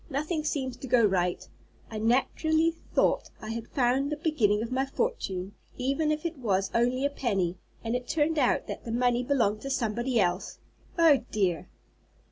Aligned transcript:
Nothing 0.09 0.43
seems 0.43 0.77
to 0.77 0.87
go 0.87 1.05
right. 1.05 1.47
I 1.91 1.99
naturally 1.99 2.71
thought 2.71 3.29
I 3.39 3.51
had 3.51 3.67
found 3.67 4.11
the 4.11 4.15
beginning 4.17 4.63
of 4.63 4.71
my 4.71 4.83
fortune, 4.83 5.53
even 5.77 6.11
if 6.11 6.25
it 6.25 6.39
was 6.39 6.71
only 6.73 7.05
a 7.05 7.09
penny, 7.11 7.59
and 7.83 7.95
it 7.95 8.07
turned 8.07 8.39
out 8.39 8.65
that 8.65 8.83
the 8.83 8.91
money 8.91 9.21
belonged 9.23 9.61
to 9.61 9.69
somebody 9.69 10.19
else. 10.19 10.57
Oh 10.97 11.17
dear!" 11.29 11.67